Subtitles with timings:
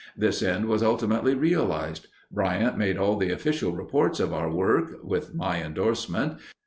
[0.17, 2.07] This end was ultimately realized.
[2.31, 6.39] Bryant made all the official reports of our work (with my endorsement).